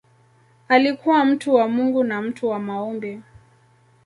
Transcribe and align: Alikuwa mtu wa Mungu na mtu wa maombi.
Alikuwa 0.67 1.25
mtu 1.25 1.53
wa 1.55 1.67
Mungu 1.69 2.03
na 2.03 2.21
mtu 2.21 2.47
wa 2.47 2.59
maombi. 2.59 3.21